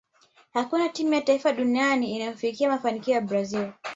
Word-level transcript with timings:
hakuna 0.53 0.89
timu 0.89 1.13
ya 1.13 1.21
taifa 1.21 1.53
duniani 1.53 2.15
inayofikia 2.15 2.69
mafanikio 2.69 3.13
ya 3.13 3.21
brazil 3.21 3.71